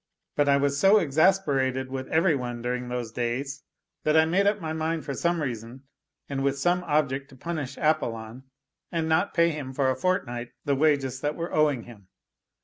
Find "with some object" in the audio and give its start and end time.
6.43-7.29